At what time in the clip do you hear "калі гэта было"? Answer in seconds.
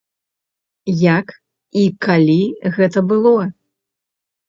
2.07-3.39